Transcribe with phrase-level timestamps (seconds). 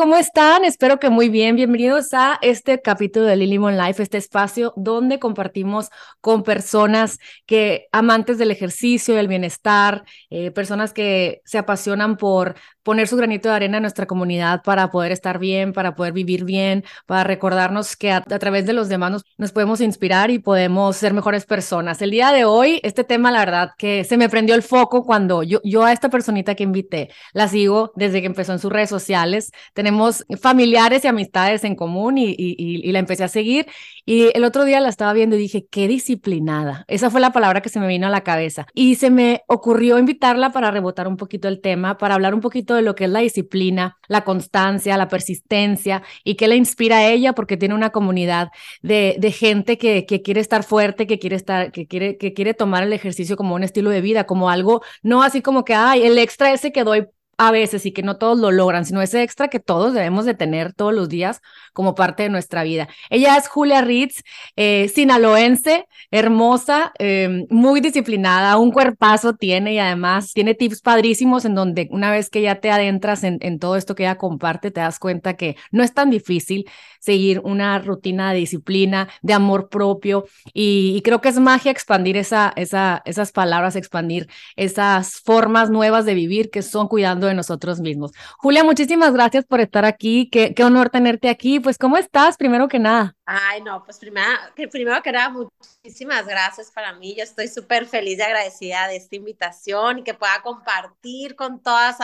[0.00, 0.64] ¿cómo están?
[0.64, 1.56] Espero que muy bien.
[1.56, 5.90] Bienvenidos a este capítulo de Lily Mon Life, este espacio donde compartimos
[6.22, 12.54] con personas que amantes del ejercicio, del bienestar, eh, personas que se apasionan por
[12.90, 16.42] poner su granito de arena en nuestra comunidad para poder estar bien, para poder vivir
[16.44, 20.96] bien, para recordarnos que a, través de los demás nos, nos, podemos inspirar y podemos
[20.96, 22.02] ser mejores personas.
[22.02, 25.44] El día de hoy, este tema, la verdad que se me prendió el foco cuando
[25.44, 28.90] yo, yo a esta personita que invité, la sigo desde que empezó en sus redes
[28.90, 33.68] sociales, tenemos familiares y amistades en común y, y, y la empecé a seguir
[34.04, 36.84] y el otro día la estaba viendo y dije, qué disciplinada.
[36.88, 39.96] Esa fue la palabra que se me vino a la cabeza y se me ocurrió
[39.96, 43.10] invitarla para rebotar un poquito el tema, para hablar un poquito de lo que es
[43.10, 47.90] la disciplina, la constancia, la persistencia y qué le inspira a ella porque tiene una
[47.90, 48.48] comunidad
[48.82, 52.54] de, de gente que, que, quiere estar fuerte, que quiere estar, que quiere, que quiere
[52.54, 56.02] tomar el ejercicio como un estilo de vida, como algo, no así como que, ay,
[56.02, 57.06] el extra ese que doy
[57.40, 60.34] a veces y que no todos lo logran, sino ese extra que todos debemos de
[60.34, 61.40] tener todos los días
[61.72, 62.86] como parte de nuestra vida.
[63.08, 64.22] Ella es Julia Ritz,
[64.56, 71.54] eh, sinaloense, hermosa, eh, muy disciplinada, un cuerpazo tiene y además tiene tips padrísimos en
[71.54, 74.82] donde una vez que ya te adentras en, en todo esto que ella comparte, te
[74.82, 76.68] das cuenta que no es tan difícil
[76.98, 82.18] seguir una rutina de disciplina, de amor propio y, y creo que es magia expandir
[82.18, 87.80] esa, esa, esas palabras, expandir esas formas nuevas de vivir que son cuidando de nosotros
[87.80, 88.12] mismos.
[88.38, 90.28] Julia, muchísimas gracias por estar aquí.
[90.30, 91.58] Qué, qué honor tenerte aquí.
[91.60, 92.36] Pues, ¿cómo estás?
[92.36, 93.16] Primero que nada.
[93.24, 94.28] Ay, no, pues primero
[94.70, 97.14] primero que nada, muchísimas gracias para mí.
[97.16, 101.96] Yo estoy súper feliz y agradecida de esta invitación y que pueda compartir con todas.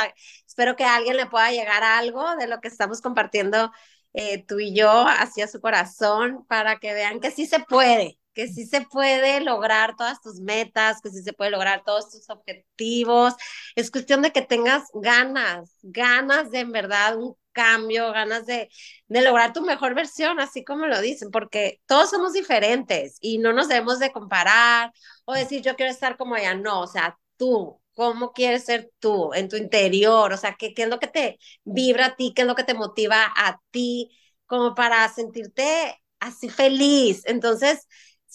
[0.47, 3.73] Espero que a alguien le pueda llegar algo de lo que estamos compartiendo
[4.13, 8.49] eh, tú y yo hacia su corazón para que vean que sí se puede, que
[8.49, 13.35] sí se puede lograr todas tus metas, que sí se puede lograr todos tus objetivos.
[13.75, 18.69] Es cuestión de que tengas ganas, ganas de en verdad un cambio, ganas de,
[19.09, 23.53] de lograr tu mejor versión, así como lo dicen, porque todos somos diferentes y no
[23.55, 24.93] nos debemos de comparar
[25.25, 29.33] o decir yo quiero estar como ella, no, o sea, tú, cómo quieres ser tú
[29.35, 32.43] en tu interior, o sea, qué, qué es lo que te vibra a ti, qué
[32.43, 34.11] es lo que te motiva a ti,
[34.47, 37.23] como para sentirte así feliz.
[37.27, 37.87] Entonces,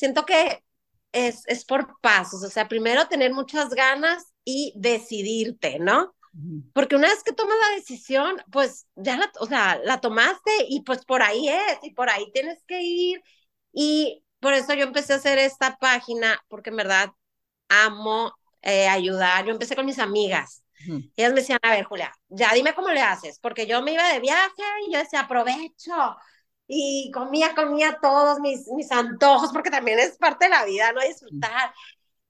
[0.02, 0.64] siento que
[1.12, 6.16] es, es por pasos, o sea, primero tener muchas ganas y decidirte, ¿no?
[6.74, 10.82] Porque una vez que tomas la decisión, pues ya la, o sea, la tomaste y
[10.82, 13.22] pues por ahí es, y por ahí tienes que ir.
[13.74, 17.12] Y por eso yo empecé a hacer esta página, porque en verdad
[17.70, 19.46] amo eh, ayudar.
[19.46, 20.64] Yo empecé con mis amigas.
[21.16, 24.08] Ellas me decían, a ver, Julia, ya dime cómo le haces, porque yo me iba
[24.12, 26.16] de viaje y yo decía, aprovecho,
[26.74, 31.02] y comía, comía todos mis, mis antojos, porque también es parte de la vida, ¿no?
[31.02, 31.74] Disfrutar.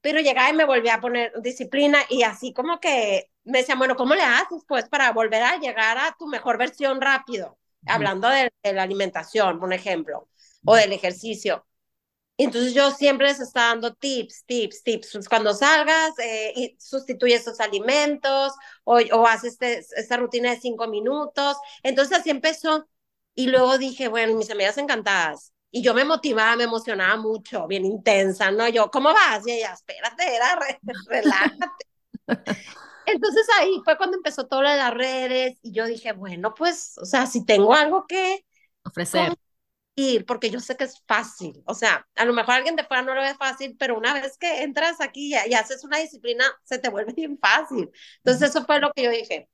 [0.00, 3.94] Pero llegaba y me volvía a poner disciplina y así como que me decían, bueno,
[3.94, 7.56] ¿cómo le haces pues para volver a llegar a tu mejor versión rápido?
[7.86, 10.28] Hablando de, de, la alimentación, por ejemplo,
[10.64, 11.64] o del ejercicio.
[12.36, 15.12] Entonces yo siempre les estaba dando tips, tips, tips.
[15.12, 20.60] Pues cuando salgas, eh, y sustituye esos alimentos o, o haces este, esta rutina de
[20.60, 21.56] cinco minutos.
[21.84, 22.88] Entonces así empezó.
[23.34, 25.52] Y luego dije, bueno, mis amigas encantadas.
[25.70, 28.68] Y yo me motivaba, me emocionaba mucho, bien intensa, ¿no?
[28.68, 29.46] Yo, ¿cómo vas?
[29.46, 30.58] Y ella, espérate, era,
[31.08, 31.86] relájate.
[33.06, 36.96] Entonces ahí fue cuando empezó todo lo de las redes y yo dije, bueno, pues,
[36.98, 38.44] o sea, si tengo algo que
[38.84, 39.32] ofrecer.
[39.94, 43.02] Ir, porque yo sé que es fácil, o sea, a lo mejor alguien de fuera
[43.02, 46.46] no lo ve fácil, pero una vez que entras aquí y, y haces una disciplina,
[46.64, 47.90] se te vuelve bien fácil.
[48.24, 49.50] Entonces eso fue lo que yo dije,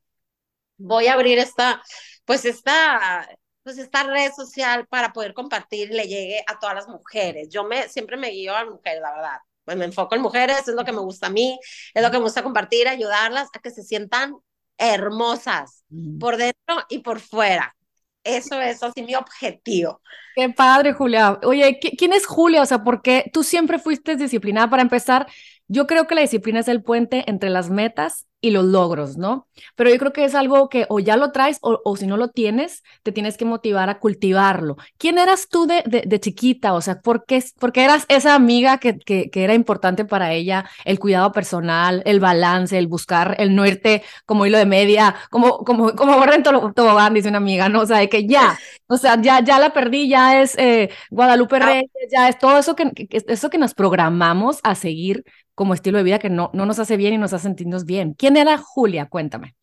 [0.77, 1.83] voy a abrir esta,
[2.25, 3.29] pues esta,
[3.69, 7.51] pues esta red social para poder compartir y le llegue a todas las mujeres.
[7.51, 9.39] Yo me, siempre me guío a mujeres, la verdad.
[9.63, 11.61] Pues me enfoco en mujeres, es lo que me gusta a mí,
[11.93, 14.37] es lo que me gusta compartir, ayudarlas a que se sientan
[14.79, 15.85] hermosas
[16.19, 17.77] por dentro y por fuera.
[18.25, 20.01] Eso es así mi objetivo.
[20.35, 21.39] Qué padre, Julia.
[21.43, 22.63] Oye, ¿quién es Julia?
[22.63, 25.27] O sea, porque tú siempre fuiste disciplinada para empezar.
[25.67, 29.49] Yo creo que la disciplina es el puente entre las metas y los logros, ¿no?
[29.75, 32.17] Pero yo creo que es algo que o ya lo traes o, o si no
[32.17, 34.77] lo tienes, te tienes que motivar a cultivarlo.
[34.97, 36.75] ¿Quién eras tú de, de, de chiquita?
[36.75, 40.33] O sea, ¿por qué, por qué eras esa amiga que, que, que, era importante para
[40.33, 40.69] ella?
[40.85, 45.59] El cuidado personal, el balance, el buscar, el no irte como hilo de media, como,
[45.65, 47.81] como, como borren tobogán, dice una amiga, ¿no?
[47.81, 51.57] O sea, de que ya, o sea, ya, ya la perdí, ya es eh, Guadalupe
[51.57, 51.59] ah.
[51.61, 55.25] Reyes, ya es todo eso que, que, eso que nos programamos a seguir
[55.59, 58.15] como estilo de vida que no, no nos hace bien y nos hace sentirnos bien.
[58.17, 59.09] ¿Quién era Julia?
[59.09, 59.57] Cuéntame.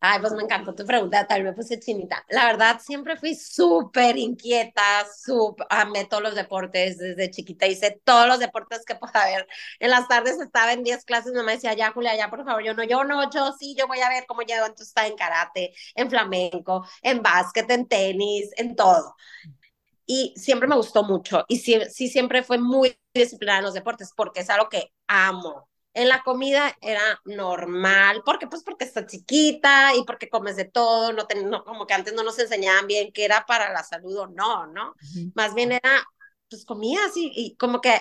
[0.00, 2.24] Ay, pues me encantó tu pregunta, tal vez puse chinita.
[2.28, 8.26] La verdad, siempre fui súper inquieta, súper, amé todos los deportes desde chiquita, hice todos
[8.26, 9.46] los deportes que pueda haber.
[9.80, 12.74] En las tardes estaba en 10 clases, mamá decía, ya, Julia, ya, por favor, yo
[12.74, 14.64] no, yo no, yo sí, yo voy a ver cómo llego.
[14.66, 19.14] Entonces estaba en karate, en flamenco, en básquet, en tenis, en todo.
[20.06, 24.12] Y siempre me gustó mucho y sí, sí siempre fue muy disciplinada en los deportes
[24.14, 29.94] porque es algo que amo en la comida era normal, porque pues porque está chiquita
[29.94, 33.24] y porque comes de todo, no, no como que antes no nos enseñaban bien qué
[33.24, 34.94] era para la salud o no, ¿no?
[35.34, 36.04] Más bien era,
[36.50, 38.00] pues comía así y como que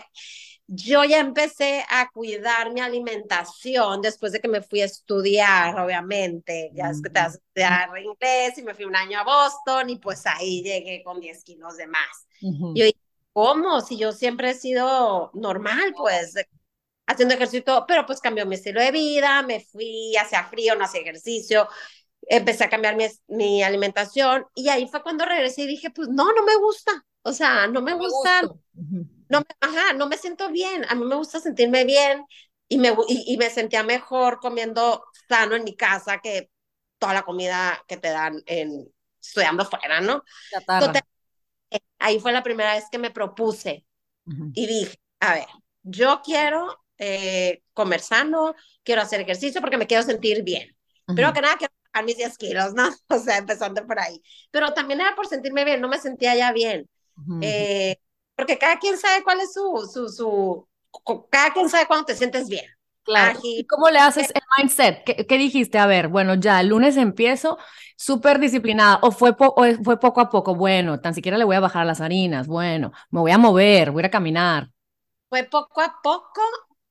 [0.65, 6.71] yo ya empecé a cuidar mi alimentación después de que me fui a estudiar, obviamente,
[6.73, 9.91] ya es que te vas a estudiar inglés y me fui un año a Boston
[9.91, 12.27] y pues ahí llegué con 10 kilos de más.
[12.39, 12.85] Y yo
[13.33, 13.81] ¿cómo?
[13.81, 16.35] Si yo siempre he sido normal, pues
[17.05, 21.01] haciendo ejercicio, pero pues cambió mi estilo de vida, me fui hacia frío, no hacía
[21.01, 21.67] ejercicio,
[22.21, 26.31] empecé a cambiar mi, mi, alimentación y ahí fue cuando regresé y dije, pues no,
[26.31, 26.91] no me gusta,
[27.21, 28.41] o sea, no me gusta,
[28.73, 32.25] no me, ajá, no me siento bien, a mí me gusta sentirme bien
[32.67, 36.49] y me, y, me sentía mejor comiendo sano en mi casa que
[36.97, 38.91] toda la comida que te dan en
[39.21, 40.23] estudiando fuera, ¿no?
[40.51, 41.01] Entonces,
[41.99, 43.85] ahí fue la primera vez que me propuse
[44.53, 45.47] y dije, a ver,
[45.83, 50.75] yo quiero eh, comer sano, quiero hacer ejercicio porque me quiero sentir bien.
[51.15, 52.89] Pero que nada, quiero bajar mis 10 kilos, ¿no?
[53.09, 54.21] O sea, empezando por ahí.
[54.51, 56.89] Pero también era por sentirme bien, no me sentía ya bien.
[57.41, 57.97] eh,
[58.35, 60.67] porque cada quien sabe cuál es su, su, su,
[61.29, 62.65] cada quien sabe cuándo te sientes bien.
[63.03, 63.37] Claro.
[63.43, 65.03] ¿Y cómo le haces el mindset?
[65.03, 65.77] ¿Qué, ¿Qué, dijiste?
[65.77, 67.57] A ver, bueno, ya el lunes empiezo
[67.97, 71.59] súper disciplinada o fue, o fue poco a poco, bueno, tan siquiera le voy a
[71.59, 74.69] bajar las harinas, bueno, me voy a mover, voy a caminar.
[75.27, 76.41] Fue poco a poco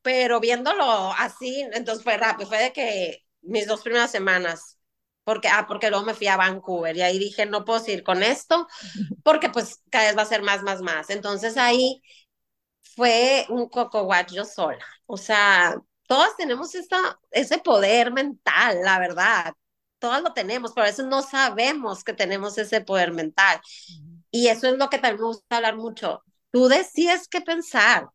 [0.03, 0.85] pero viéndolo
[1.19, 4.79] así, entonces fue rápido, fue de que mis dos primeras semanas,
[5.25, 8.23] porque, ah, porque luego me fui a Vancouver y ahí dije, no puedo seguir con
[8.23, 8.67] esto,
[9.25, 11.11] porque pues cada vez va a ser más, más, más.
[11.11, 12.03] Entonces ahí
[12.97, 15.77] fue un coco yo sola, o sea,
[16.07, 19.55] todas tenemos esta, ese poder mental, la verdad,
[19.99, 23.61] todas lo tenemos, pero a veces no sabemos que tenemos ese poder mental.
[24.31, 26.23] Y eso es lo que también me gusta hablar mucho.
[26.51, 28.09] Tú decides qué pensar,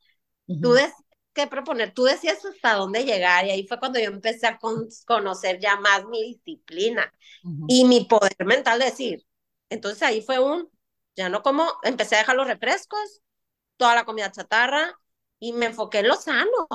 [0.62, 0.96] tú decides
[1.38, 1.94] que proponer.
[1.94, 4.60] Tú decías hasta dónde llegar y ahí fue cuando yo empecé a
[5.06, 7.12] conocer ya más mi disciplina
[7.68, 9.26] y mi poder mental decir.
[9.70, 10.70] Entonces ahí fue un,
[11.16, 13.22] ya no como, empecé a dejar los refrescos,
[13.78, 15.00] toda la comida chatarra
[15.40, 16.68] y me enfoqué en lo sano,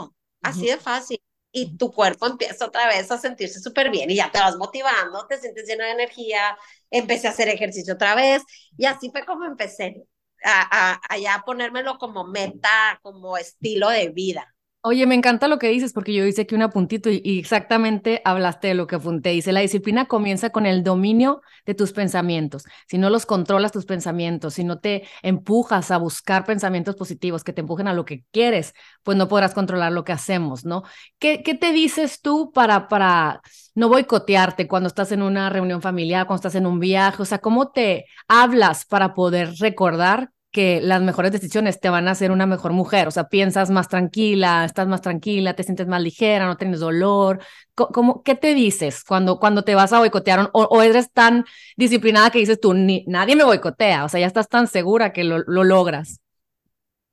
[0.43, 1.21] así de fácil.
[1.51, 5.27] Y tu cuerpo empieza otra vez a sentirse súper bien y ya te vas motivando,
[5.27, 6.57] te sientes llena de energía,
[6.91, 8.43] empecé a hacer ejercicio otra vez
[8.79, 10.07] y así fue como empecé
[10.45, 14.55] a, a, a ponérmelo como meta, como estilo de vida.
[14.85, 18.67] Oye, me encanta lo que dices porque yo hice aquí un apuntito y, exactamente hablaste
[18.67, 19.31] de lo que apunté.
[19.31, 22.65] Dice, la disciplina comienza con el dominio de tus pensamientos.
[22.89, 27.53] Si no los controlas tus pensamientos, si no te empujas a buscar pensamientos positivos que
[27.53, 28.75] te empujen a lo que quieres,
[29.05, 30.83] pues no podrás controlar lo que hacemos, ¿no?
[31.21, 33.41] ¿Qué, qué te dices tú para, para
[33.77, 37.23] no boicotearte cuando estás en una reunión familiar, cuando estás en un viaje?
[37.23, 42.13] O sea, ¿cómo te hablas para poder recordar que las mejores decisiones te van a
[42.13, 46.03] hacer una mejor mujer, o sea, piensas más tranquila, estás más tranquila, te sientes más
[46.03, 47.41] ligera, no tienes dolor.
[47.75, 51.47] ¿Cómo, ¿Qué te dices cuando, cuando te vas a boicotear o, eres tan
[51.77, 55.39] disciplinada que dices tú, nadie me boicotea, o sea, ya estás tan segura que lo,
[55.39, 56.21] lo logras?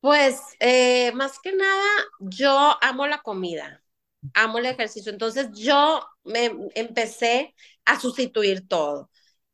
[0.01, 1.87] Pues eh, más que nada,
[2.19, 3.81] yo amo la comida,
[4.33, 7.55] amo el ejercicio, entonces yo me empecé
[7.85, 9.09] a sustituir todo.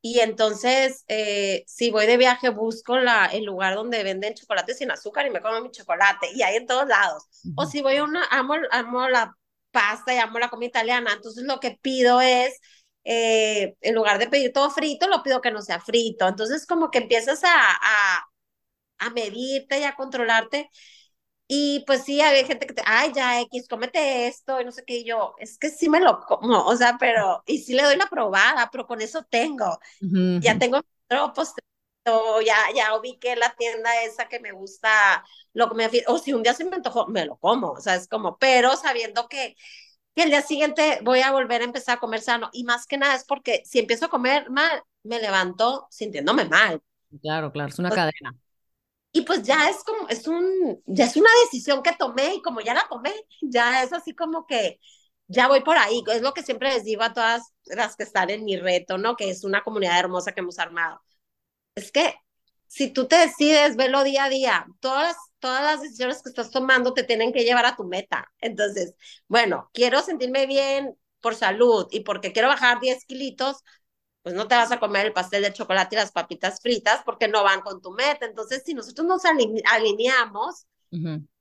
[0.07, 4.91] Y entonces, eh, si voy de viaje, busco la, el lugar donde venden chocolate sin
[4.91, 6.29] azúcar y me como mi chocolate.
[6.35, 7.23] Y hay en todos lados.
[7.55, 9.35] O si voy a una, amo, amo la
[9.71, 11.11] pasta y amo la comida italiana.
[11.13, 12.59] Entonces, lo que pido es,
[13.03, 16.27] eh, en lugar de pedir todo frito, lo pido que no sea frito.
[16.27, 18.23] Entonces, como que empiezas a, a,
[18.99, 20.69] a medirte y a controlarte.
[21.47, 24.83] Y pues sí, había gente que te, ay, ya X, cómete esto, y no sé
[24.85, 27.83] qué, y yo, es que sí me lo como, o sea, pero, y sí le
[27.83, 29.79] doy la probada, pero con eso tengo,
[30.39, 35.23] ya tengo otro postrito, ya, ya ubiqué la tienda esa que me gusta,
[35.53, 37.95] lo que me, o si un día se me antojó, me lo como, o sea,
[37.95, 39.55] es como, pero sabiendo que,
[40.15, 42.97] que el día siguiente voy a volver a empezar a comer sano, y más que
[42.97, 46.81] nada es porque si empiezo a comer mal, me levanto sintiéndome mal.
[47.21, 48.35] Claro, claro, es una cadena
[49.15, 52.59] y pues ya es como, es un, ya es una decisión que tomé y como
[52.59, 54.81] ya la tomé, ya es así como que
[55.27, 56.03] ya voy por ahí.
[56.11, 59.15] Es lo que siempre les digo a todas las que están en mi reto, ¿no?
[59.15, 61.01] Que es una comunidad hermosa que hemos armado.
[61.75, 62.15] Es que
[62.67, 64.65] si tú te decides, velo día a día.
[64.81, 68.29] Todas, todas las decisiones que estás tomando te tienen que llevar a tu meta.
[68.41, 68.95] Entonces,
[69.29, 73.63] bueno, quiero sentirme bien por salud y porque quiero bajar 10 kilitos,
[74.25, 77.27] pues no te vas a comer el pastel de chocolate y las papitas fritas porque
[77.27, 78.25] no van con tu meta.
[78.25, 80.65] Entonces, si nosotros nos alineamos,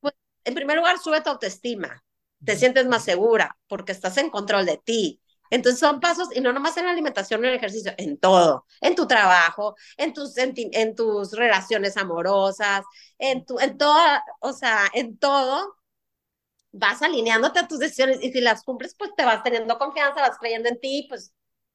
[0.01, 0.15] pues
[0.45, 2.05] en primer lugar sube tu autoestima,
[2.45, 5.23] te sientes más segura porque estás en control de ti.
[5.49, 8.67] Entonces son pasos, y no nomás en la alimentación o en el ejercicio, en todo,
[8.83, 12.85] en tu trabajo, en tus, en, tus relaciones amorosas,
[13.17, 15.75] en, tu, en toda, o sea, en todo,
[16.71, 18.19] vas alineándote a tus decisiones.
[18.23, 21.33] Y si las cumples, pues te vas teniendo confianza, vas creyendo en ti, pues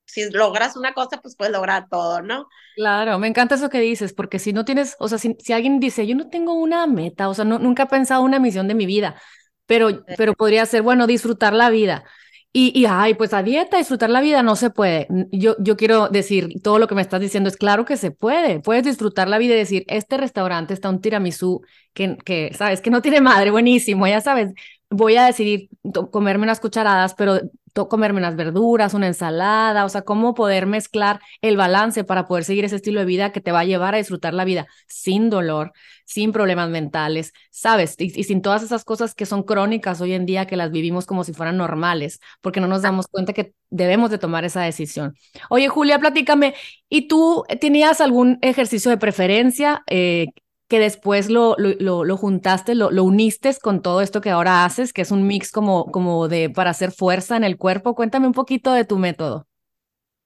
[0.09, 2.47] si logras una cosa, pues puedes lograr todo, ¿no?
[2.75, 5.79] Claro, me encanta eso que dices, porque si no tienes, o sea, si, si alguien
[5.79, 8.75] dice, yo no tengo una meta, o sea, no, nunca he pensado una misión de
[8.75, 9.21] mi vida,
[9.65, 12.05] pero, pero podría ser, bueno, disfrutar la vida.
[12.51, 15.07] Y, y, ay, pues a dieta, disfrutar la vida no se puede.
[15.31, 18.59] Yo, yo quiero decir, todo lo que me estás diciendo es claro que se puede.
[18.59, 21.61] Puedes disfrutar la vida y decir, este restaurante está un tiramisú
[21.93, 24.53] que, que sabes, que no tiene madre, buenísimo, ya sabes,
[24.89, 25.69] voy a decidir
[26.12, 27.39] comerme unas cucharadas, pero
[27.88, 32.65] comerme unas verduras, una ensalada, o sea, cómo poder mezclar el balance para poder seguir
[32.65, 35.72] ese estilo de vida que te va a llevar a disfrutar la vida sin dolor,
[36.05, 37.96] sin problemas mentales, ¿sabes?
[37.98, 41.24] Y, sin todas esas cosas que son crónicas hoy en día que las vivimos como
[41.24, 45.15] si fueran normales, porque no nos damos cuenta que debemos de tomar esa decisión.
[45.50, 46.55] Oye, Julia, platícame,
[46.89, 49.84] ¿y tú tenías algún ejercicio de preferencia?
[49.88, 50.27] Eh,
[50.69, 55.01] que después lo, lo, lo, juntaste, lo, uniste con todo esto que ahora haces, que
[55.01, 57.95] es un mix como, como de para hacer fuerza en el cuerpo.
[57.95, 59.47] Cuéntame un poquito de tu método.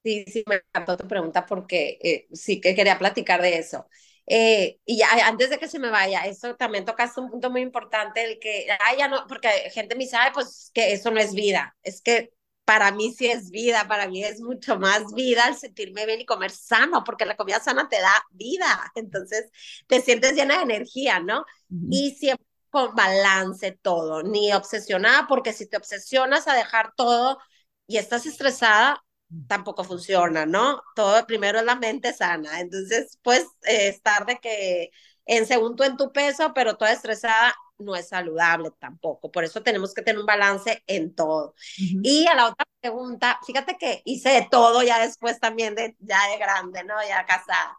[0.03, 3.87] Sí, sí, me encantó tu pregunta porque eh, sí que quería platicar de eso.
[4.27, 7.61] Eh, y ya, antes de que se me vaya, eso también tocaste un punto muy
[7.61, 11.33] importante, el que, ay, ya no, porque gente me dice, pues que eso no es
[11.33, 11.73] vida.
[11.83, 12.33] Es que
[12.65, 16.25] para mí sí es vida, para mí es mucho más vida el sentirme bien y
[16.25, 19.51] comer sano, porque la comida sana te da vida, entonces
[19.87, 21.45] te sientes llena de energía, ¿no?
[21.89, 27.37] Y siempre con balance todo, ni obsesionada, porque si te obsesionas a dejar todo
[27.85, 29.03] y estás estresada,
[29.47, 30.81] tampoco funciona, ¿no?
[30.95, 34.91] Todo primero es la mente sana, entonces pues estar de que
[35.25, 39.31] en segundo en tu peso, pero toda estresada, no es saludable tampoco.
[39.31, 41.55] Por eso tenemos que tener un balance en todo.
[42.01, 46.19] Y a la otra pregunta, fíjate que hice de todo ya después también de, ya
[46.29, 46.95] de grande, ¿no?
[47.07, 47.77] Ya casada.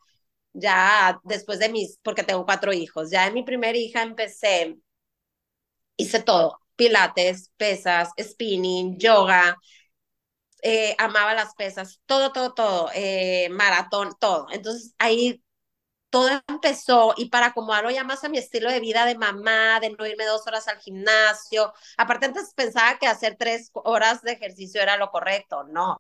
[0.54, 4.78] Ya después de mis, porque tengo cuatro hijos, ya de mi primera hija empecé,
[5.96, 9.56] hice todo, pilates, pesas, spinning, yoga,
[10.62, 14.46] eh, amaba las pesas, todo, todo, todo, eh, maratón, todo.
[14.52, 15.42] Entonces ahí
[16.14, 19.90] todo empezó y para acomodarlo ya más a mi estilo de vida de mamá, de
[19.90, 21.72] no irme dos horas al gimnasio.
[21.96, 25.98] Aparte antes pensaba que hacer tres horas de ejercicio era lo correcto, no.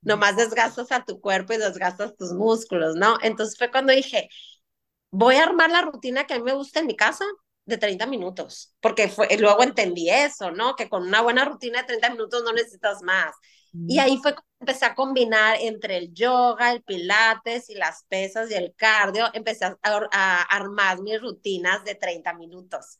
[0.00, 3.18] Nomás desgastas a tu cuerpo y desgastas tus músculos, ¿no?
[3.20, 4.28] Entonces fue cuando dije,
[5.10, 7.24] voy a armar la rutina que a mí me gusta en mi casa
[7.64, 10.76] de 30 minutos, porque fue, luego entendí eso, ¿no?
[10.76, 13.34] Que con una buena rutina de 30 minutos no necesitas más.
[13.72, 18.50] Y ahí fue cuando empecé a combinar entre el yoga, el pilates y las pesas
[18.50, 19.26] y el cardio.
[19.32, 22.98] Empecé a, armar mis rutinas de 30 minutos.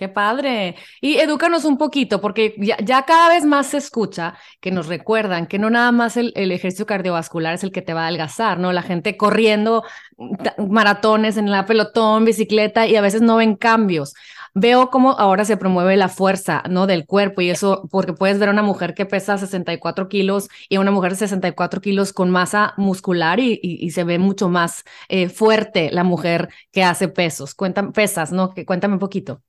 [0.00, 0.76] Qué padre.
[1.02, 5.58] Y edúcanos un poquito, porque ya, cada vez más se escucha que nos recuerdan que
[5.58, 8.72] no nada más el, el, ejercicio cardiovascular es el que te va a adelgazar, ¿no?
[8.72, 9.84] La gente corriendo
[10.56, 14.14] maratones en la pelotón, bicicleta y a veces no ven cambios
[14.54, 16.86] veo cómo ahora se promueve la fuerza, ¿no?
[16.86, 20.76] Del cuerpo y eso, porque puedes ver a una mujer que pesa 64 kilos y
[20.76, 24.84] a una mujer de 64 kilos con masa muscular y, y, se ve mucho más
[25.08, 27.54] eh, fuerte la mujer que hace pesos.
[27.54, 28.50] Cuéntame, pesas, ¿no?
[28.50, 29.42] Que, cuéntame un poquito.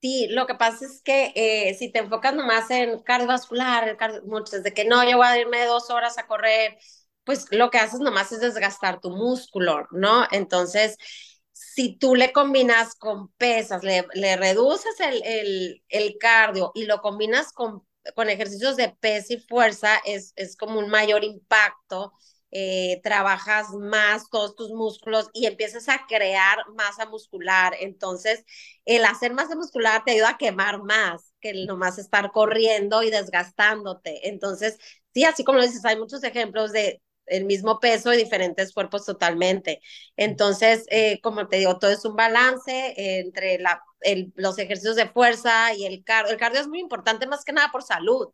[0.00, 4.64] Sí, lo que pasa es que eh, si te enfocas nomás en cardiovascular, cardio, muchos
[4.64, 6.76] de que no, yo voy a irme dos horas a correr,
[7.24, 10.26] pues lo que haces nomás es desgastar tu músculo, ¿no?
[10.32, 10.96] Entonces,
[11.52, 17.00] si tú le combinas con pesas, le, le reduces el, el, el, cardio y lo
[17.00, 22.12] combinas con, con ejercicios de peso y fuerza, es, es como un mayor impacto.
[22.54, 27.74] Eh, trabajas más todos tus músculos y empiezas a crear masa muscular.
[27.80, 28.44] Entonces,
[28.84, 33.10] el hacer masa muscular te ayuda a quemar más que el nomás estar corriendo y
[33.10, 34.28] desgastándote.
[34.28, 34.78] Entonces,
[35.14, 39.04] sí, así como lo dices, hay muchos ejemplos de el mismo peso y diferentes cuerpos
[39.04, 39.80] totalmente.
[40.16, 45.08] Entonces, eh, como te digo, todo es un balance entre la, el, los ejercicios de
[45.08, 46.32] fuerza y el cardio.
[46.32, 48.28] El cardio es muy importante más que nada por salud.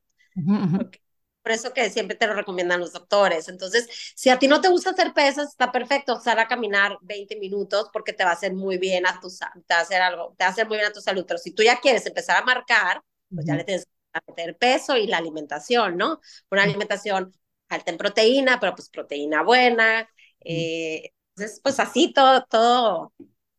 [1.42, 3.48] por eso que siempre te lo recomiendan los doctores.
[3.48, 7.36] Entonces, si a ti no te gusta hacer pesas, está perfecto, sal a caminar 20
[7.36, 10.34] minutos porque te va a hacer muy bien a tu te va a hacer algo,
[10.36, 11.24] te va a hacer muy bien a tu salud.
[11.26, 13.02] Pero si tú ya quieres empezar a marcar,
[13.34, 16.20] pues ya le tienes que meter peso y la alimentación, ¿no?
[16.50, 17.32] Una alimentación
[17.68, 20.08] alta en proteína, pero pues proteína buena.
[20.40, 23.12] Eh, entonces, pues así todo, todo,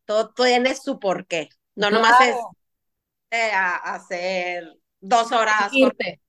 [0.04, 1.48] todo tiene su porqué.
[1.74, 2.36] No nomás es
[3.30, 5.70] eh, hacer dos horas.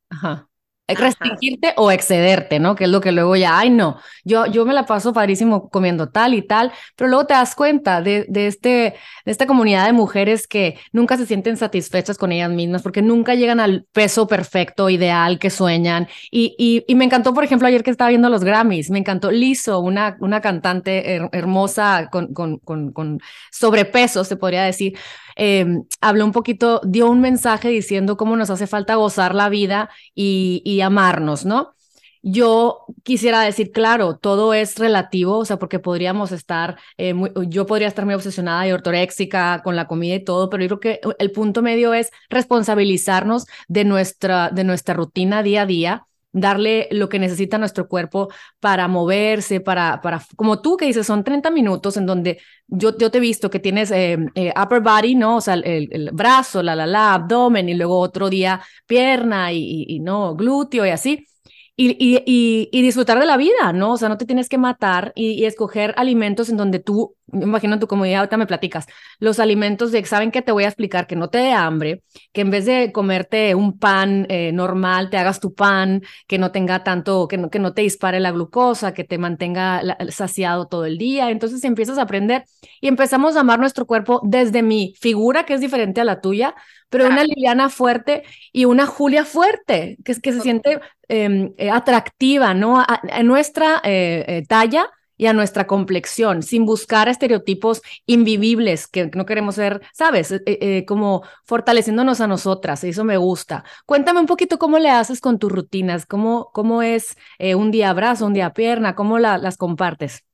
[0.09, 0.50] Ajá.
[0.97, 2.75] Restringirte o excederte, ¿no?
[2.75, 6.09] Que es lo que luego ya, ay, no, yo, yo me la paso padrísimo comiendo
[6.09, 9.93] tal y tal, pero luego te das cuenta de, de, este, de esta comunidad de
[9.93, 14.89] mujeres que nunca se sienten satisfechas con ellas mismas porque nunca llegan al peso perfecto,
[14.89, 16.07] ideal que sueñan.
[16.31, 19.31] Y, y, y me encantó, por ejemplo, ayer que estaba viendo los Grammys, me encantó
[19.31, 23.19] Lizzo, una, una cantante hermosa con, con, con
[23.51, 24.97] sobrepeso, se podría decir
[25.35, 25.65] eh,
[26.01, 30.61] habló un poquito, dio un mensaje diciendo cómo nos hace falta gozar la vida y,
[30.65, 31.75] y amarnos, ¿no?
[32.23, 37.65] Yo quisiera decir, claro, todo es relativo, o sea, porque podríamos estar, eh, muy, yo
[37.65, 41.01] podría estar muy obsesionada y ortoréxica con la comida y todo, pero yo creo que
[41.17, 47.09] el punto medio es responsabilizarnos de nuestra, de nuestra rutina día a día darle lo
[47.09, 51.97] que necesita nuestro cuerpo para moverse, para, para, como tú que dices, son 30 minutos
[51.97, 55.37] en donde yo, yo te he visto que tienes eh, eh, upper body, ¿no?
[55.37, 59.99] O sea, el, el, brazo, la, la, la, abdomen y luego otro día pierna y,
[60.01, 61.27] no, glúteo y así
[61.75, 63.93] y, y, y, disfrutar de la vida, ¿no?
[63.93, 67.73] O sea, no te tienes que matar y, escoger alimentos en donde tú, me imagino
[67.73, 68.85] en tu comodidad, ahorita me platicas,
[69.19, 72.41] los alimentos de, ¿saben que Te voy a explicar que no te dé hambre, que
[72.41, 76.83] en vez de comerte un pan eh, normal, te hagas tu pan, que no tenga
[76.83, 80.85] tanto, que no, que no te dispare la glucosa, que te mantenga la, saciado todo
[80.85, 81.29] el día.
[81.29, 82.45] Entonces empiezas a aprender
[82.79, 86.55] y empezamos a amar nuestro cuerpo desde mi figura, que es diferente a la tuya,
[86.89, 92.53] pero una Liliana fuerte y una Julia fuerte, que, que se siente em, eh, atractiva,
[92.53, 92.79] ¿no?
[92.79, 94.89] A, a nuestra eh, eh, talla
[95.21, 100.31] y a nuestra complexión, sin buscar estereotipos invivibles que no queremos ser, ¿sabes?
[100.31, 103.63] Eh, eh, como fortaleciéndonos a nosotras, eso me gusta.
[103.85, 107.93] Cuéntame un poquito cómo le haces con tus rutinas, cómo, cómo es eh, un día
[107.93, 110.25] brazo, un día pierna, cómo la, las compartes.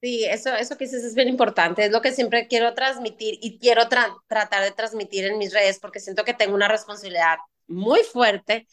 [0.00, 3.58] Sí, eso, eso que dices es bien importante, es lo que siempre quiero transmitir y
[3.58, 8.04] quiero tra tratar de transmitir en mis redes porque siento que tengo una responsabilidad muy
[8.04, 8.68] fuerte,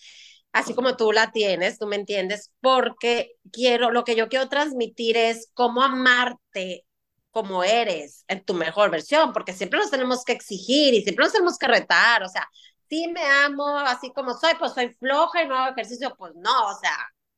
[0.51, 5.17] así como tú la tienes, tú me entiendes, porque quiero, lo que yo quiero transmitir
[5.17, 6.85] es cómo amarte
[7.31, 11.33] como eres, en tu mejor versión, porque siempre nos tenemos que exigir y siempre nos
[11.33, 12.49] tenemos que retar, o sea,
[12.89, 16.69] si me amo así como soy, pues soy floja y no hago ejercicio, pues no,
[16.69, 16.97] o sea,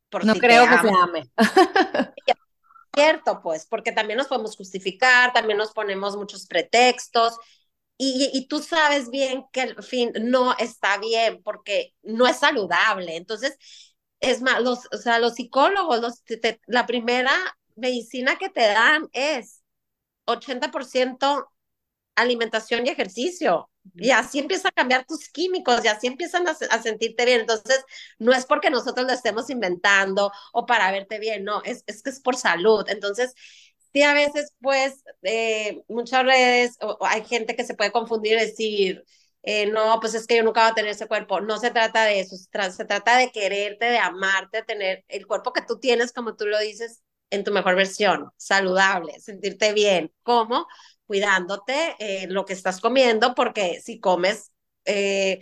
[0.09, 1.29] por no si creo que se ame.
[2.93, 7.37] cierto, pues, porque también nos podemos justificar, también nos ponemos muchos pretextos
[8.03, 13.15] y, y, tú sabes bien que el fin no está bien porque no es saludable.
[13.15, 13.57] Entonces,
[14.19, 17.33] es más, los, o sea, los psicólogos, los, te, la primera
[17.75, 19.63] medicina que te dan es
[20.25, 21.47] 80%
[22.15, 23.69] alimentación y ejercicio.
[23.95, 27.41] Y así empieza a cambiar tus químicos y así empiezan a, a, sentirte bien.
[27.41, 27.83] Entonces,
[28.19, 32.11] no es porque nosotros lo estemos inventando o para verte bien, no, es, es que
[32.11, 32.85] es por salud.
[32.89, 33.33] Entonces,
[33.93, 38.41] sí, a veces, pues, eh, muchas redes, o, hay gente que se puede confundir y
[38.41, 39.03] decir,
[39.43, 41.41] eh, no, pues es que yo nunca voy a tener ese cuerpo.
[41.41, 45.25] No se trata de eso, se, tra se trata de quererte, de amarte, tener el
[45.27, 50.11] cuerpo que tú tienes, como tú lo dices, en tu mejor versión, saludable, sentirte bien.
[50.23, 50.67] ¿Cómo?
[51.11, 54.53] cuidándote eh, lo que estás comiendo, porque si comes,
[54.85, 55.41] eh,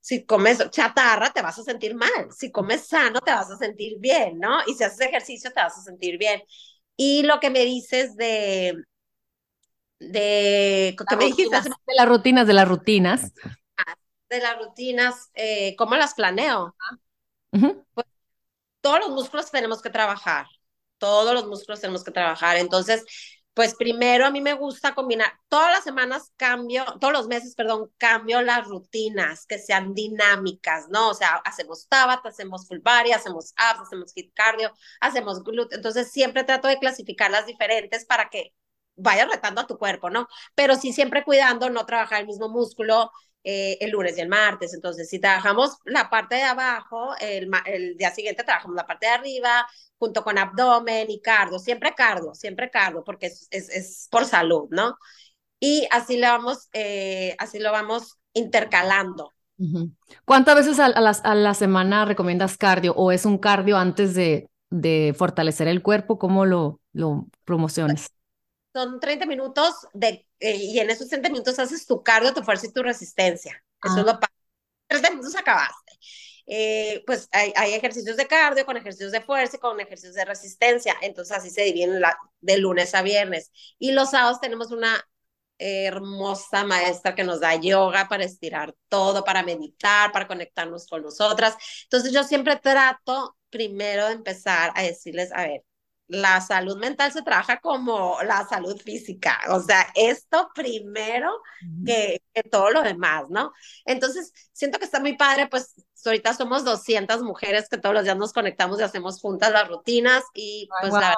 [0.00, 2.32] si comes chatarra, te vas a sentir mal.
[2.34, 4.60] Si comes sano, te vas a sentir bien, ¿no?
[4.66, 6.40] Y si haces ejercicio, te vas a sentir bien.
[7.02, 8.76] Y lo que me dices de,
[10.00, 11.58] de, ¿qué me dijiste?
[11.62, 13.32] De las rutinas, de las rutinas.
[14.28, 16.76] De las rutinas, eh, ¿cómo las planeo?
[17.52, 17.86] Uh -huh.
[17.94, 18.06] pues,
[18.82, 20.44] todos los músculos tenemos que trabajar,
[20.98, 22.58] todos los músculos tenemos que trabajar.
[22.58, 23.06] Entonces,
[23.54, 27.90] pues primero a mí me gusta combinar, todas las semanas cambio, todos los meses, perdón,
[27.98, 31.10] cambio las rutinas, que sean dinámicas, ¿no?
[31.10, 32.78] O sea, hacemos Tabata, hacemos full
[33.14, 38.28] hacemos abs, hacemos hit cardio, hacemos glute, entonces siempre trato de clasificar las diferentes para
[38.30, 38.54] que
[38.96, 40.28] vayas retando a tu cuerpo, ¿no?
[40.54, 43.10] Pero sí siempre cuidando no trabajar el mismo músculo
[43.42, 44.74] eh, el lunes y el martes.
[44.74, 49.12] Entonces, si trabajamos la parte de abajo, el, el, día siguiente trabajamos la parte de
[49.12, 49.66] arriba,
[50.00, 54.66] junto con abdomen y cardio, siempre cardio, siempre cardio, porque es, es, es por salud,
[54.70, 54.96] ¿no?
[55.60, 59.32] Y así lo vamos, eh, así lo vamos intercalando.
[60.24, 64.14] ¿Cuántas veces a, a, la, a, la, semana recomiendas cardio o es un cardio antes
[64.14, 66.18] de, de fortalecer el cuerpo?
[66.18, 68.10] ¿Cómo lo, lo promocionas?
[68.72, 72.68] Son 30 minutos de, eh, y en esos 30 minutos haces tu cardio, tu fuerza
[72.68, 73.62] y tu resistencia.
[73.84, 74.00] Eso ah.
[74.00, 74.18] es lo
[74.86, 75.92] 30 minutos acabaste.
[76.52, 80.24] Eh, pues hay, hay, ejercicios de cardio con ejercicios de fuerza y con ejercicios de
[80.24, 80.96] resistencia.
[81.00, 83.52] Entonces así se dividen la, de lunes a viernes.
[83.78, 85.04] Y los sábados tenemos una
[85.60, 91.56] hermosa maestra que nos da yoga para estirar todo, para meditar, para conectarnos con nosotras.
[91.84, 95.64] Entonces yo siempre trato primero de empezar a decirles, a ver,
[96.10, 101.30] la salud mental se trabaja como la salud física, o sea, esto primero
[101.86, 103.52] que, que, todo lo demás, ¿no?
[103.84, 108.16] Entonces, siento que está muy padre, pues ahorita somos 200 mujeres que todos los días
[108.16, 111.14] nos conectamos y hacemos juntas las rutinas y pues la verdad,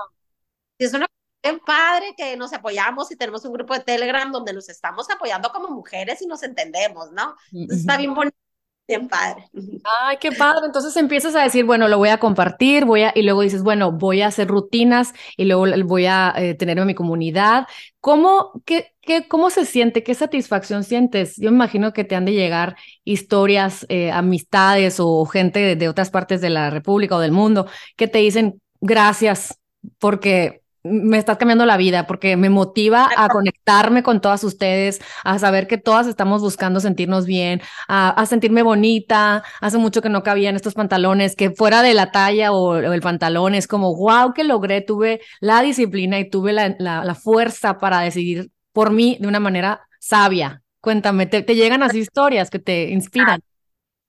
[0.79, 1.07] es una
[1.43, 5.51] bien padre que nos apoyamos y tenemos un grupo de Telegram donde nos estamos apoyando
[5.51, 7.35] como mujeres y nos entendemos, ¿no?
[7.71, 8.42] está bien bonito.
[8.93, 9.49] Bien padre.
[10.03, 10.67] Ay, qué padre.
[10.67, 13.91] Entonces empiezas a decir, bueno, lo voy a compartir, voy a, y luego dices, bueno,
[13.91, 17.67] voy a hacer rutinas y luego voy a eh, tener en mi comunidad.
[18.01, 20.03] ¿Cómo, qué, qué, ¿Cómo se siente?
[20.03, 21.37] ¿Qué satisfacción sientes?
[21.39, 26.11] Yo imagino que te han de llegar historias, eh, amistades o gente de, de otras
[26.11, 29.59] partes de la República o del mundo que te dicen gracias
[29.99, 35.39] porque me estás cambiando la vida porque me motiva a conectarme con todas ustedes, a
[35.39, 39.45] saber que todas estamos buscando sentirnos bien, a, sentirme bonita.
[39.61, 43.55] Hace mucho que no cabían estos pantalones, que fuera de la talla o, el pantalón
[43.55, 48.51] es como, wow, que logré, tuve la disciplina y tuve la, la, fuerza para decidir
[48.73, 50.63] por mí de una manera sabia.
[50.81, 53.41] Cuéntame, ¿te, te llegan así historias que te inspiran?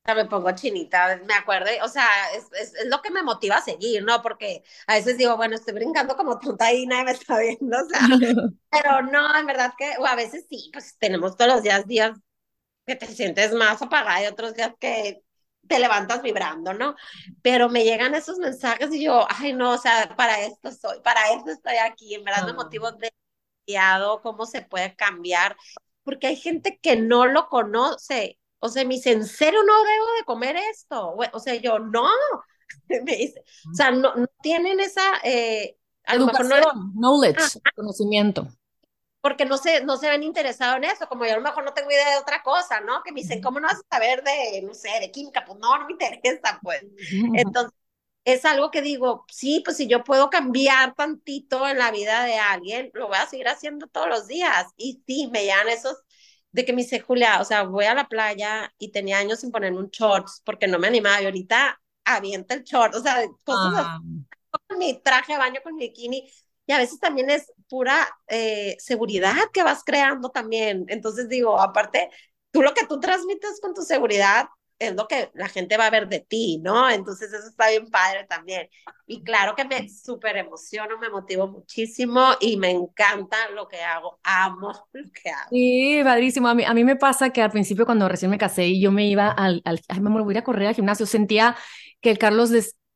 [0.06, 3.62] Me pongo chinita, me acuerdo, o sea, es, es, es, lo que me motiva a
[3.62, 4.22] seguir, ¿no?
[4.22, 7.86] Porque a veces digo, bueno, estoy brincando como tonta y nadie me está viendo, o
[7.86, 8.00] sea,
[8.70, 12.18] pero no, en verdad que, o a veces sí, pues tenemos todos los días días
[12.86, 15.24] que te sientes más apagada y otros días que
[15.70, 16.96] te levantas vibrando, ¿no?
[17.42, 21.32] Pero me llegan esos mensajes y yo, ay, no, o sea, para esto soy, para
[21.32, 25.56] esto estoy aquí, en verdad me motivo demasiado cómo se puede cambiar,
[26.04, 30.06] porque hay gente que no lo conoce o sea, me dice, ¿en serio no debo
[30.18, 31.18] de comer esto?
[31.34, 32.08] O sea, yo, no.
[32.88, 35.02] me dice, o sea, no, no tienen esa...
[35.22, 38.48] Eh, Educación, no knowledge, conocimiento.
[39.20, 41.74] Porque no se, no se ven interesados en eso, como yo a lo mejor no
[41.74, 43.04] tengo idea de otra cosa, ¿no?
[43.04, 45.44] Que me dicen, ¿cómo no vas a saber de, no sé, de química?
[45.46, 46.84] Pues no, no me interesa, pues.
[47.34, 47.74] Entonces,
[48.24, 52.36] es algo que digo, sí, pues si yo puedo cambiar tantito en la vida de
[52.36, 54.68] alguien, lo voy a seguir haciendo todos los días.
[54.78, 56.04] Y sí, me llegan esos
[56.54, 59.52] de que me dice, Julia, o sea, voy a la playa y tenía años sin
[59.52, 63.74] ponerme un shorts porque no me animaba y ahorita avienta el short, o sea, cosas
[63.76, 64.00] ah.
[64.68, 66.32] con mi traje de baño, con mi bikini,
[66.66, 70.86] y a veces también es pura eh, seguridad que vas creando también.
[70.88, 72.10] Entonces digo, aparte,
[72.52, 74.48] tú lo que tú transmites con tu seguridad
[74.88, 76.90] es lo que la gente va a ver de ti, ¿no?
[76.90, 78.70] Entonces eso está bien padre también.
[79.06, 84.20] Y claro que me súper emociono, me motivo muchísimo y me encanta lo que hago,
[84.24, 85.50] amo lo que hago.
[85.50, 86.48] Sí, padrísimo.
[86.48, 88.92] A mí, a mí me pasa que al principio cuando recién me casé y yo
[88.92, 91.56] me iba al, al ay, me voy a correr al gimnasio, sentía
[92.02, 92.52] que el Carlos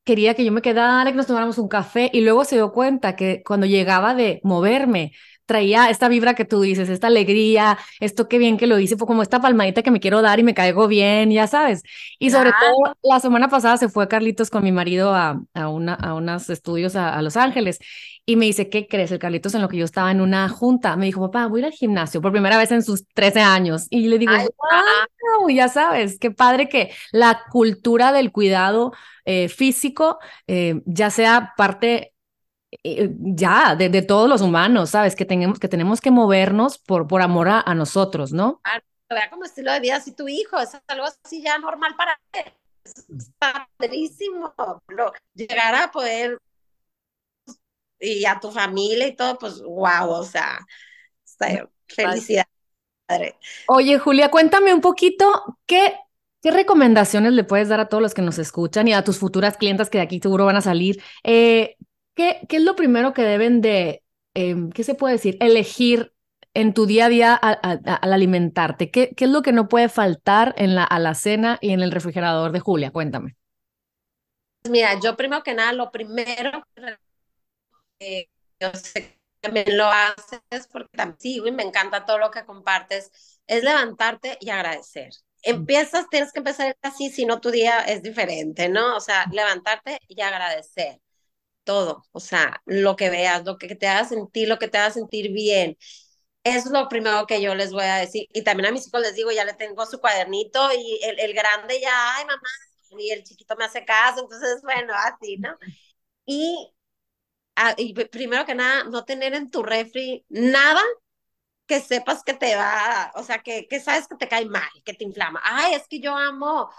[0.08, 3.15] quería que yo me quedara, que nos tomáramos un café y luego se dio cuenta
[3.17, 5.12] que cuando llegaba de moverme,
[5.47, 9.07] traía esta vibra que tú dices, esta alegría, esto qué bien que lo hice, fue
[9.07, 11.81] como esta palmadita que me quiero dar y me caigo bien, ya sabes.
[12.19, 15.95] Y sobre todo, la semana pasada se fue Carlitos con mi marido a, a, una,
[15.95, 17.79] a unos estudios a, Los Ángeles
[18.25, 19.12] y me dice, ¿qué crees?
[19.12, 21.71] El Carlitos en lo que yo estaba en una junta, me dijo, papá, voy al
[21.71, 23.88] gimnasio por primera vez en sus 13 años.
[23.89, 28.91] Y le digo, wow, ya sabes, qué padre que la cultura del cuidado
[29.25, 32.13] eh, físico eh, ya sea parte
[32.71, 35.15] eh, ya, de, todos los humanos, ¿sabes?
[35.15, 38.62] Que tenemos que, tenemos que movernos por, por amor a, nosotros, ¿no?
[39.10, 42.51] vea como estilo de vida, así tu hijo, es algo así ya normal para él.
[42.84, 43.32] Es
[43.77, 44.53] padrísimo.
[45.34, 46.39] Llegar a poder
[47.99, 50.60] y a tu familia y todo, pues wow, o sea,
[51.88, 52.45] felicidad.
[53.67, 55.97] Oye, Julia, cuéntame un poquito qué,
[56.41, 59.56] qué recomendaciones le puedes dar a todos los que nos escuchan y a tus futuras
[59.56, 61.01] clientes que de aquí seguro van a salir.
[61.23, 61.77] Eh,
[62.17, 64.03] ¿Qué, es lo primero que deben de,
[64.34, 66.13] em, qué se puede decir, elegir
[66.56, 68.89] en tu día a día al alimentarte?
[68.89, 72.51] ¿Qué, ¿Qué, es lo que no puede faltar en la alacena y en el refrigerador
[72.53, 72.89] de Julia?
[72.89, 73.36] Cuéntame.
[74.67, 76.63] Mira, yo primero que nada, lo primero
[77.99, 82.32] que yo sé que también lo haces porque también sí, y me encanta todo lo
[82.32, 83.12] que compartes,
[83.45, 85.12] es levantarte y agradecer.
[85.43, 88.97] Empiezas, tienes que empezar así, si no tu día es diferente, ¿no?
[88.97, 90.99] O sea, levantarte y agradecer
[91.67, 94.91] todo, o sea, lo que veas, lo que te haga sentir, lo que te haga
[94.91, 95.77] sentir bien.
[96.43, 98.27] Es lo primero que yo les voy a decir.
[98.34, 101.34] Y también a mis hijos les digo, ya le tengo su cuadernito y el, el
[101.34, 102.41] grande ya, ay mamá,
[102.99, 105.58] y el chiquito me hace caso, entonces, bueno, así, ¿no?
[106.25, 106.71] Y,
[107.56, 110.82] ah, y primero que nada, no tener en tu refri nada
[111.67, 114.93] que sepas que te va, o sea, que, que sabes que te cae mal, que
[114.93, 115.41] te inflama.
[115.43, 116.69] Ay, es que yo amo,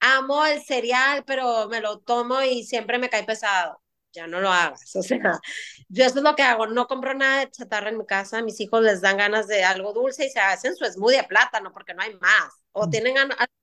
[0.00, 3.80] amo el cereal, pero me lo tomo y siempre me cae pesado
[4.12, 4.80] ya no lo hagas.
[4.96, 5.40] O sea,
[5.88, 8.42] yo eso es lo que hago, no compro nada de chatarra en mi casa, a
[8.42, 11.72] mis hijos les dan ganas de algo dulce y se hacen su smoothie de plátano
[11.72, 12.52] porque no hay más.
[12.72, 12.90] O mm.
[12.90, 13.14] tienen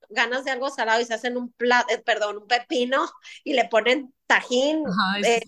[0.09, 3.09] ganas de algo salado y se hacen un plato, eh, perdón, un pepino
[3.43, 4.83] y le ponen tajín.
[5.23, 5.41] Eh,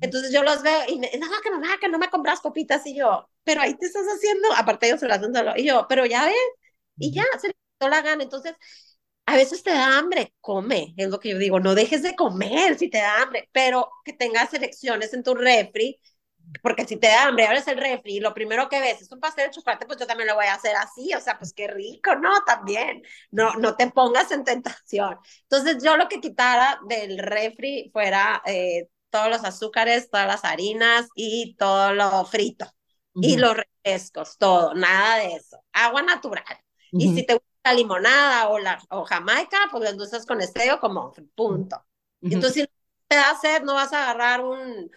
[0.00, 2.96] entonces yo los veo y me, no, que no, que no me compras copitas y
[2.96, 6.24] yo, pero ahí te estás haciendo, aparte ellos se las hacen y yo, pero ya
[6.24, 6.34] ven,
[6.96, 8.22] y ya, se les la gana.
[8.22, 8.54] Entonces,
[9.26, 12.78] a veces te da hambre, come, es lo que yo digo, no dejes de comer
[12.78, 15.98] si te da hambre, pero que tengas elecciones en tu refri,
[16.62, 19.20] porque si te da hambre, abres el refri y lo primero que ves es un
[19.20, 21.68] pastel de chocolate, pues yo también lo voy a hacer así, o sea, pues qué
[21.68, 22.30] rico, ¿no?
[22.44, 25.18] También, no, no te pongas en tentación.
[25.42, 31.08] Entonces yo lo que quitara del refri fuera eh, todos los azúcares, todas las harinas
[31.14, 32.66] y todo lo frito.
[33.20, 35.62] Y los refrescos, todo, nada de eso.
[35.72, 36.44] Agua natural.
[36.96, 40.78] Y si te gusta la limonada o, la, o jamaica, pues lo endulzas con esteo
[40.78, 41.84] como punto.
[42.20, 42.68] Entonces, si
[43.08, 44.90] te da sed, no vas a agarrar un,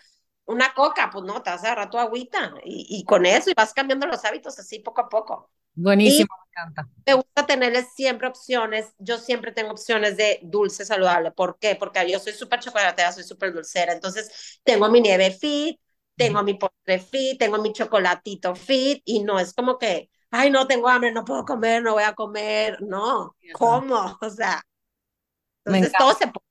[0.46, 3.54] una coca, pues no, te vas a agarrar tu agüita y, y, con eso y
[3.54, 5.52] vas cambiando los hábitos así poco a poco.
[5.76, 6.90] Buenísimo, me encanta.
[7.06, 8.94] Me gusta tenerles siempre opciones.
[8.98, 11.32] Yo siempre tengo opciones de dulce saludable.
[11.32, 11.76] ¿Por qué?
[11.76, 13.94] Porque yo soy súper chocolatera, soy súper dulcera.
[13.94, 15.80] Entonces, tengo mi nieve fit,
[16.16, 20.68] tengo mi postre fit, tengo mi chocolatito fit y no es como que, ay, no
[20.68, 22.78] tengo hambre, no puedo comer, no voy a comer.
[22.82, 24.18] No, ¿cómo?
[24.22, 24.62] O sea,
[25.66, 26.48] entonces todo se puede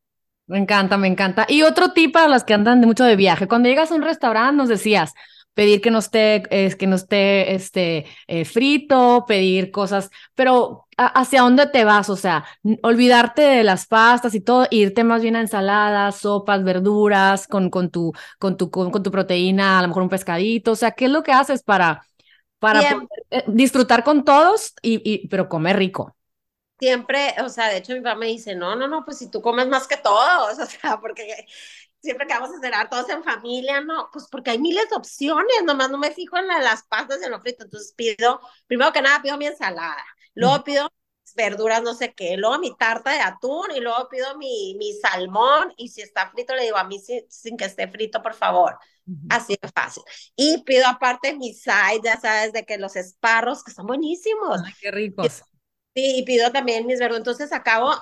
[0.47, 1.45] me encanta, me encanta.
[1.49, 3.49] Y otro tip para las que andan de mucho de viaje.
[3.49, 5.13] Cuando llegas a un restaurante, nos decías,
[5.55, 11.43] pedir que no esté, es, que no esté este, eh, frito, pedir cosas, pero ¿hacia
[11.43, 12.11] dónde te vas?
[12.11, 12.45] O sea,
[12.83, 17.91] olvidarte de las pastas y todo, irte más bien a ensaladas, sopas, verduras, con, con,
[17.91, 20.73] tu, con, tu, con, tu proteína, a lo mejor un pescadito.
[20.73, 22.03] O sea, ¿qué es lo que haces para,
[22.61, 22.81] para
[23.31, 26.17] eh, disfrutar con todos, y, y, pero comer rico?
[26.79, 29.41] siempre, o sea, de hecho mi papá me dice, no, no, no, pues si tú
[29.43, 31.47] comes más que todos, o sea, porque
[32.01, 35.65] siempre que vamos a cenar todos en familia, no, pues porque hay miles de opciones,
[35.65, 39.03] nomás no me fijo en las pastas y en lo frito, entonces pido, primero que
[39.03, 40.89] nada pido mi ensalada, luego pido
[41.35, 45.73] verduras no sé qué, luego mi tarta de atún y luego pido mi, mi salmón
[45.77, 48.79] y si está frito le digo a mí sin, que esté frito, por favor.
[49.29, 50.03] Así de fácil.
[50.35, 54.61] Y pido aparte mi side, ya sabes, de que los esparros, que son buenísimos.
[54.65, 55.43] Ay, qué ricos.
[55.95, 57.21] Sí, y pido también mis verduras.
[57.21, 57.93] Entonces acabo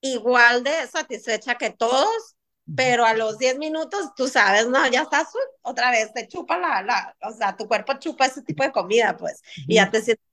[0.00, 2.36] igual de satisfecha que todos,
[2.74, 5.28] pero a los 10 minutos, tú sabes, no, ya estás
[5.62, 9.16] otra vez, te chupa la, la, o sea, tu cuerpo chupa ese tipo de comida,
[9.16, 10.26] pues, y ya te sientes.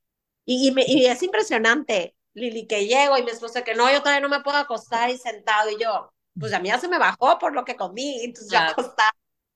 [0.46, 4.30] Y, y, es impresionante, Lili, que llego y mi esposa que no, yo todavía no
[4.30, 7.54] me puedo acostar y sentado, y yo, pues a mí ya se me bajó por
[7.54, 8.74] lo que comí, entonces ya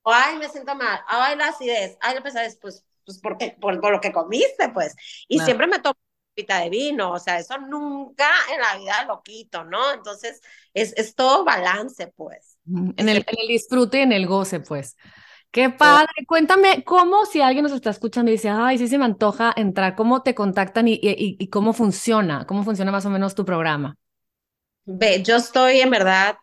[0.03, 3.81] acostado, ay, me siento mal, ay, la acidez, ay, la pesadez, pues, pues, ¿por Por,
[3.81, 4.95] por lo que comiste, pues,
[5.27, 5.95] y siempre me tomo
[6.35, 9.93] de vino, o sea, eso nunca en la vida lo quito, ¿no?
[9.93, 10.41] Entonces,
[10.73, 12.57] es, es todo balance, pues.
[12.65, 14.97] En el, en el disfrute y en el goce, pues.
[15.51, 16.09] Qué padre.
[16.27, 19.95] Cuéntame cómo si alguien nos está escuchando y dice, ay, sí se me antoja entrar,
[19.95, 22.47] ¿cómo te contactan y, y, y cómo funciona?
[22.47, 23.95] ¿Cómo funciona más o menos tu programa?
[24.85, 26.35] Ve, yo estoy en verdad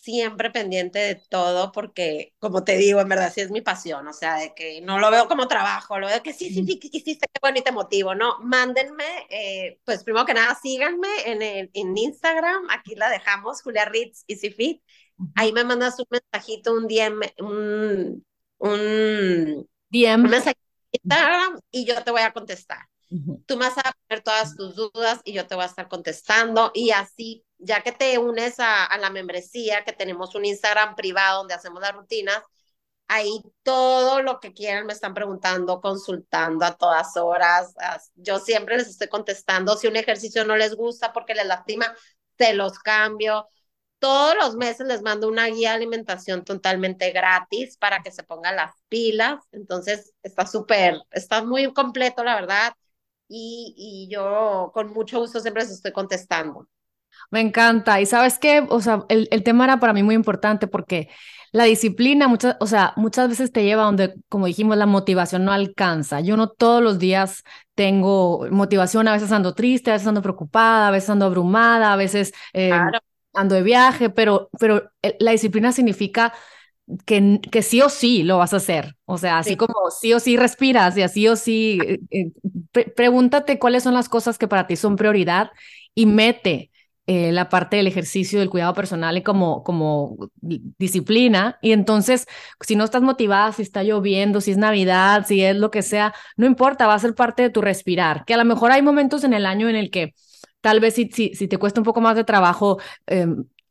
[0.00, 4.12] siempre pendiente de todo porque, como te digo, en verdad sí es mi pasión, o
[4.12, 6.88] sea, de que no lo veo como trabajo, lo veo que sí, sí, sí, que
[6.92, 8.38] hiciste, qué bueno y te motivo, ¿no?
[8.40, 14.24] Mándenme, eh, pues primero que nada, síganme en, en Instagram, aquí la dejamos, Julia Ritz,
[14.26, 14.82] Easy Fit,
[15.34, 18.24] ahí me mandas un mensajito, un DM, un,
[18.58, 20.24] un, DM.
[20.24, 20.60] un mensajito
[20.92, 22.88] Instagram y yo te voy a contestar.
[23.46, 26.70] Tú me vas a poner todas tus dudas y yo te voy a estar contestando
[26.74, 31.38] y así ya que te unes a, a, la membresía, que tenemos un Instagram privado
[31.38, 32.42] donde hacemos las rutinas,
[33.10, 37.74] ahí todo lo que quieran me están preguntando, consultando a todas horas.
[38.14, 39.76] Yo siempre les estoy contestando.
[39.76, 41.92] Si un ejercicio no les gusta porque les lastima,
[42.38, 43.48] se los cambio.
[43.98, 48.56] Todos los meses les mando una guía de alimentación totalmente gratis para que se pongan
[48.56, 49.40] las pilas.
[49.52, 52.74] Entonces, está súper, está muy completo, la verdad.
[53.28, 56.68] Y, y yo con mucho gusto siempre les estoy contestando.
[57.30, 58.00] Me encanta.
[58.00, 61.08] Y sabes qué, o sea, el, el, tema era para mí muy importante porque
[61.52, 65.52] la disciplina, muchas, o sea, muchas veces te lleva donde, como dijimos, la motivación no
[65.52, 66.20] alcanza.
[66.20, 67.42] Yo no todos los días
[67.74, 71.96] tengo motivación, a veces ando triste, a veces ando preocupada, a veces ando abrumada, a
[71.96, 72.98] veces eh, claro.
[73.34, 76.32] ando de viaje, pero, pero la disciplina significa
[77.04, 78.96] que, que, sí o sí lo vas a hacer.
[79.04, 79.56] O sea, así sí.
[79.56, 82.32] como sí o sí respiras y así o sí, eh, eh,
[82.70, 85.50] pre pregúntate cuáles son las cosas que para ti son prioridad
[85.94, 86.69] y mete
[87.12, 91.58] eh, la parte del ejercicio, del cuidado personal y como, como disciplina.
[91.60, 92.28] Y entonces,
[92.60, 96.14] si no estás motivada, si está lloviendo, si es Navidad, si es lo que sea,
[96.36, 98.24] no importa, va a ser parte de tu respirar.
[98.26, 100.14] Que a lo mejor hay momentos en el año en el que
[100.60, 103.26] tal vez si, si, si te cuesta un poco más de trabajo eh,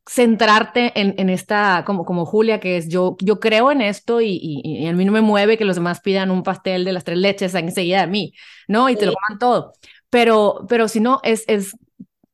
[0.06, 4.32] centrarte en, en, esta, como, como Julia, que es yo, yo creo en esto y,
[4.32, 7.06] y, y, a mí no me mueve que los demás pidan un pastel de las
[7.06, 8.34] tres leches enseguida de mí,
[8.68, 8.90] ¿no?
[8.90, 9.72] Y te lo coman todo.
[10.10, 11.78] Pero, pero si no, es, es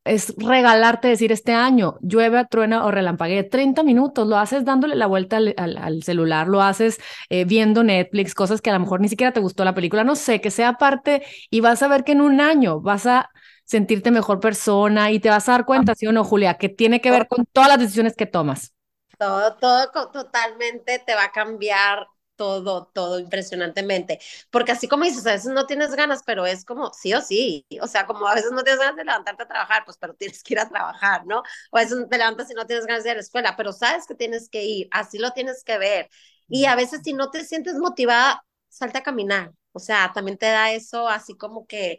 [0.05, 5.07] es regalarte decir este año, llueve, truena o relampaguee 30 minutos, lo haces dándole la
[5.07, 9.01] vuelta al, al, al celular, lo haces eh, viendo Netflix, cosas que a lo mejor
[9.01, 12.03] ni siquiera te gustó la película, no sé, que sea parte y vas a ver
[12.03, 13.29] que en un año vas a
[13.65, 16.55] sentirte mejor persona y te vas a dar cuenta, ¿sí o no, Julia?
[16.57, 18.73] Que tiene que ver con todas las decisiones que tomas.
[19.17, 24.19] Todo, todo totalmente te va a cambiar todo, todo impresionantemente.
[24.51, 27.65] Porque así como dices, a veces no tienes ganas, pero es como sí o sí.
[27.81, 30.43] O sea, como a veces no tienes ganas de levantarte a trabajar, pues pero tienes
[30.43, 31.39] que ir a trabajar, ¿no?
[31.71, 33.73] O a veces te levantas y no tienes ganas de ir a la escuela, pero
[33.73, 36.09] sabes que tienes que ir, así lo tienes que ver.
[36.47, 39.51] Y a veces si no te sientes motivada, salte a caminar.
[39.73, 41.97] O sea, también te da eso así como que,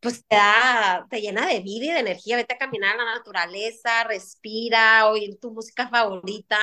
[0.00, 2.36] pues te da, te llena de vida y de energía.
[2.36, 6.56] Vete a caminar a la naturaleza, respira, oír tu música favorita,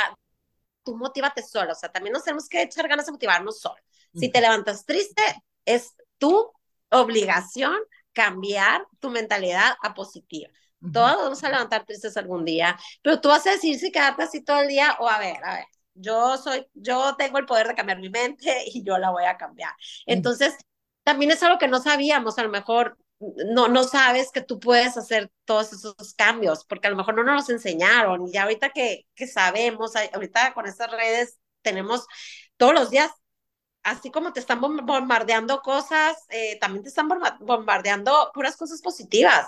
[0.83, 3.81] tú motívate solo, o sea, también nos tenemos que echar ganas de motivarnos solo.
[4.13, 5.21] Si te levantas triste,
[5.65, 6.51] es tu
[6.89, 7.75] obligación
[8.11, 10.49] cambiar tu mentalidad a positiva.
[10.91, 14.43] Todos vamos a levantar tristes algún día, pero tú vas a decir si quedarte así
[14.43, 17.75] todo el día o a ver, a ver, yo soy, yo tengo el poder de
[17.75, 19.71] cambiar mi mente y yo la voy a cambiar.
[20.05, 20.55] Entonces,
[21.03, 22.97] también es algo que no sabíamos, a lo mejor
[23.51, 27.23] no, no sabes que tú puedes hacer todos esos cambios, porque a lo mejor no
[27.23, 28.27] nos los enseñaron.
[28.27, 32.05] Y ahorita que, que sabemos, ahorita con estas redes tenemos
[32.57, 33.11] todos los días,
[33.83, 37.09] así como te están bombardeando cosas, eh, también te están
[37.41, 39.47] bombardeando puras cosas positivas,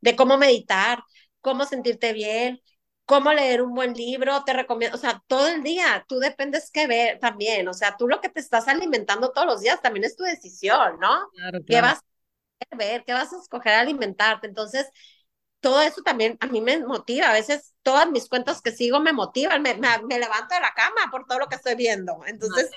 [0.00, 1.02] de cómo meditar,
[1.40, 2.60] cómo sentirte bien,
[3.04, 6.86] cómo leer un buen libro, te recomiendo, o sea, todo el día, tú dependes que
[6.86, 10.16] ver también, o sea, tú lo que te estás alimentando todos los días también es
[10.16, 11.28] tu decisión, ¿no?
[11.34, 12.00] Claro, ¿Qué vas
[12.76, 14.46] ver, qué vas a escoger alimentarte.
[14.46, 14.86] Entonces,
[15.60, 17.30] todo eso también a mí me motiva.
[17.30, 21.10] A veces todas mis cuentas que sigo me motivan, me, me, levanto de la cama
[21.10, 22.18] por todo lo que estoy viendo.
[22.26, 22.70] Entonces,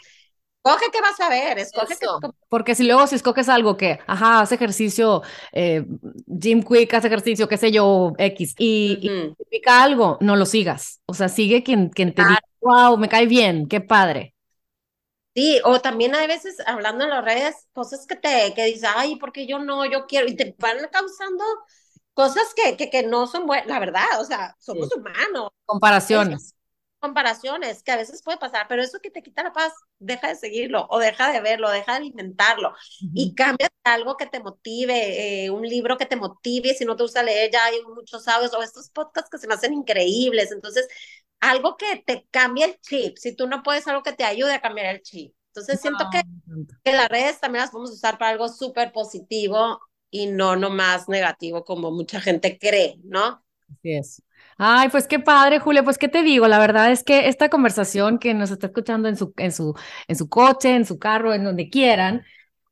[0.64, 1.96] escoge qué vas a ver, escoge
[2.50, 5.86] Porque si luego si escoges algo que, ajá, hace ejercicio, eh,
[6.42, 9.10] Jim Quick hace ejercicio, qué sé yo, X, y,
[9.50, 11.02] pica algo, no lo sigas.
[11.06, 14.34] O sea, sigue quien, quien te diga, wow, me cae bien, qué padre.
[15.38, 19.18] Sí, o también hay veces hablando en las redes, cosas que te, que dices, ay,
[19.18, 21.44] porque yo no, yo quiero, y te van causando
[22.16, 25.52] cosas que, que, que no son buenas, la verdad, o sea, somos humanos.
[25.64, 26.56] Comparaciones.
[27.00, 30.36] comparaciones, que a veces puede pasar, pero eso que te quita la paz, deja de
[30.36, 32.74] seguirlo, o deja de verlo, deja de alimentarlo,
[33.14, 37.04] y cambia algo que te motive, eh, un libro que te motive, si no te
[37.04, 40.88] gusta leer, ya hay muchos audios, o estos podcasts que se me hacen increíbles, entonces
[41.40, 44.62] algo que te cambie el chip, si tú no puedes algo que te ayude a
[44.62, 45.34] cambiar el chip.
[45.50, 46.22] Entonces siento que,
[46.84, 51.64] que las redes también las podemos usar para algo súper positivo y no nomás negativo
[51.66, 53.44] como mucha gente cree, ¿no?
[53.70, 54.24] Así es.
[54.58, 55.84] Ay, pues qué padre, Julia.
[55.84, 59.18] Pues qué te digo, la verdad es que esta conversación que nos está escuchando en
[59.18, 59.76] su, en su,
[60.08, 62.24] en su coche, en su carro, en donde quieran,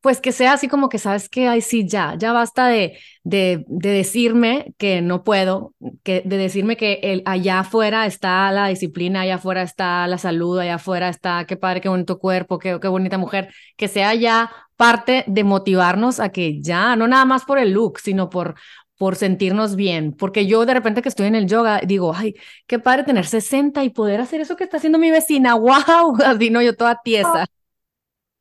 [0.05, 3.65] pues que sea así como que sabes que, ay, sí, ya, ya basta de, de,
[3.67, 9.21] de, decirme que no puedo, que, de decirme que el, allá afuera está la disciplina,
[9.21, 12.87] allá afuera está la salud, allá afuera está, qué padre, qué bonito cuerpo, qué, qué
[12.87, 17.57] bonita mujer, que sea ya parte de motivarnos a que ya, no nada más por
[17.57, 18.53] el look, sino por,
[18.99, 22.35] por sentirnos bien, porque yo de repente que estoy en el yoga digo, ay,
[22.67, 26.51] qué padre tener 60 y poder hacer eso que está haciendo mi vecina, wow, así
[26.51, 27.47] no, yo toda tiesa.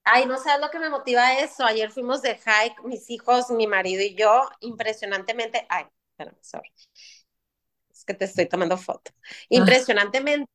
[0.04, 1.64] Ay, no sabes lo que me motiva eso.
[1.64, 5.66] Ayer fuimos de hike, mis hijos, mi marido y yo, impresionantemente.
[5.68, 6.70] Ay, espérame, sorry.
[7.90, 9.12] Es que te estoy tomando foto.
[9.14, 9.28] Ah.
[9.48, 10.50] Impresionantemente,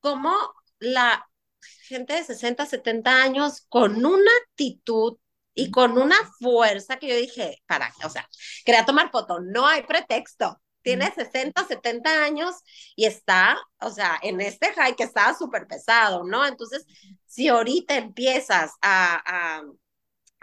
[0.00, 0.32] como
[0.78, 1.28] la
[1.82, 5.18] gente de 60, 70 años con una actitud
[5.54, 8.28] y con una fuerza que yo dije, para, o sea,
[8.64, 12.54] quería tomar foto, no hay pretexto tiene 60, 70 años
[12.94, 16.46] y está, o sea, en este high que estaba súper pesado, ¿no?
[16.46, 16.86] Entonces,
[17.26, 19.64] si ahorita empiezas a, a,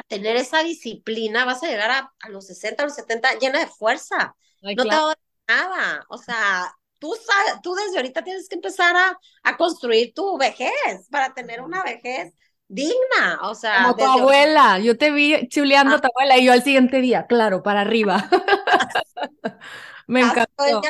[0.09, 3.67] tener esa disciplina, vas a llegar a, a, los 60, a los 70 llena de
[3.67, 4.35] fuerza.
[4.61, 5.15] no te va
[5.47, 6.03] nada.
[6.09, 11.07] O sea, tú, sabes, tú desde ahorita tienes que empezar a, a construir tu vejez
[11.09, 12.33] para tener una vejez
[12.67, 13.83] digna, o sea.
[13.83, 17.27] Como tu abuela, yo te vi chuleando a tu abuela y yo al siguiente día,
[17.27, 18.29] claro, para arriba.
[20.07, 20.81] Me encantó.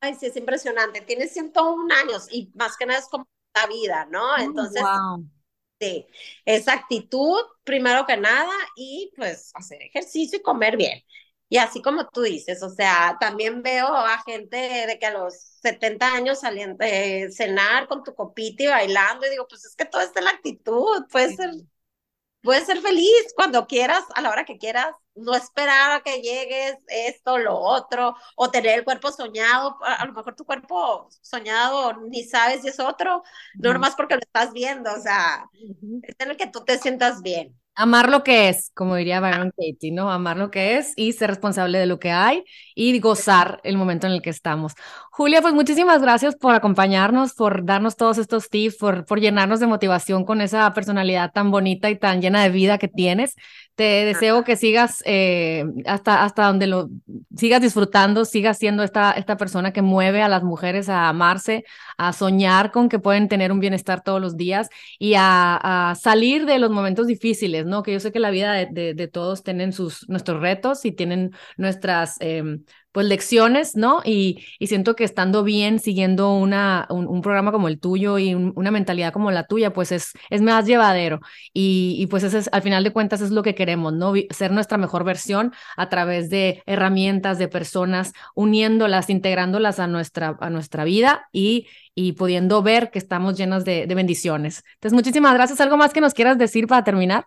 [0.00, 1.00] Ay, sí, es impresionante.
[1.00, 4.32] Tiene 101 años y más que nada es como la vida, ¿no?
[4.32, 4.82] Oh, Entonces,
[5.80, 6.06] sí,
[6.44, 11.02] esa actitud, primero que nada, y pues hacer ejercicio y comer bien.
[11.48, 15.34] Y así como tú dices, o sea, también veo a gente de que a los
[15.62, 19.84] 70 años saliendo de cenar con tu copita y bailando, y digo, pues es que
[19.84, 21.50] todo está en la actitud, puede ser
[22.44, 26.76] puedes ser feliz cuando quieras, a la hora que quieras, no esperar a que llegues
[26.88, 32.24] esto, lo otro, o tener el cuerpo soñado, a, lo mejor tu cuerpo soñado ni
[32.24, 33.22] sabes si es otro,
[33.54, 35.48] no nomás porque lo estás viendo, o sea,
[36.02, 37.58] es en el que tú te sientas bien.
[37.76, 40.08] Amar lo que es, como diría Byron Katie, ¿no?
[40.12, 42.44] Amar lo que es y ser responsable de lo que hay
[42.76, 44.74] y gozar el momento en el que estamos.
[45.10, 49.66] Julia, pues muchísimas gracias por acompañarnos, por darnos todos estos tips, por, por llenarnos de
[49.66, 53.34] motivación con esa personalidad tan bonita y tan llena de vida que tienes.
[53.74, 56.90] Te deseo que sigas eh, hasta, hasta donde lo
[57.36, 61.64] sigas disfrutando, sigas siendo esta, esta persona que mueve a las mujeres a amarse,
[61.98, 64.68] a soñar con que pueden tener un bienestar todos los días
[65.00, 67.82] y a, a salir de los momentos difíciles, ¿no?
[67.82, 71.32] Que yo sé que la vida de, de, todos tienen sus, nuestros retos y tienen
[71.56, 72.60] nuestras eh,
[72.94, 74.02] pues lecciones, ¿no?
[74.04, 78.52] Y, y, siento que estando bien, siguiendo una, un, programa como el tuyo y un,
[78.54, 81.18] una mentalidad como la tuya, pues es, es más llevadero.
[81.52, 84.12] Y, y pues ese es, al final de cuentas es lo que queremos, ¿no?
[84.30, 90.48] Ser nuestra mejor versión a través de herramientas, de personas, uniéndolas, integrándolas a nuestra, a
[90.48, 91.66] nuestra vida y,
[91.96, 94.62] y pudiendo ver que estamos llenas de, de bendiciones.
[94.74, 95.60] Entonces, muchísimas gracias.
[95.60, 97.26] ¿Algo más que nos quieras decir para terminar?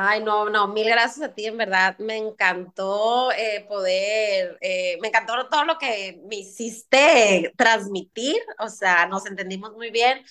[0.00, 5.08] Ay, no, no, mil gracias a ti, en verdad, me encantó eh, poder, eh, me
[5.08, 10.22] encantó todo lo que me hiciste transmitir, o sea, nos entendimos muy bien,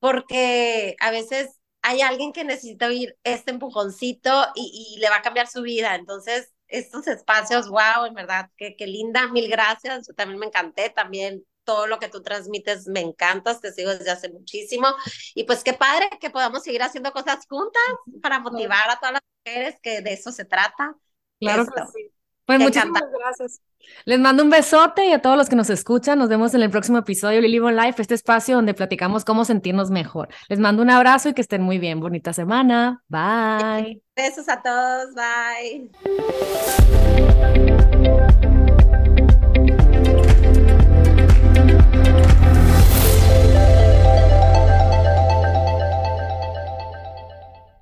[0.00, 5.22] porque a veces hay alguien que necesita oír este empujoncito y, y le va a
[5.22, 10.14] cambiar su vida, entonces estos espacios, wow, en verdad, qué, qué linda, mil gracias, yo
[10.14, 14.30] también me encanté, también todo lo que tú transmites me encantas, te sigo desde hace
[14.30, 14.86] muchísimo.
[15.34, 17.82] Y pues qué padre que podamos seguir haciendo cosas juntas
[18.22, 20.94] para motivar a todas las mujeres, que de eso se trata.
[21.38, 22.10] Claro que sí.
[22.46, 23.60] Pues muchísimas gracias.
[24.04, 26.70] Les mando un besote y a todos los que nos escuchan, nos vemos en el
[26.70, 30.28] próximo episodio de Live on Life, este espacio donde platicamos cómo sentirnos mejor.
[30.48, 32.00] Les mando un abrazo y que estén muy bien.
[32.00, 33.02] Bonita semana.
[33.08, 34.02] Bye.
[34.14, 35.14] Besos a todos.
[35.14, 35.90] Bye.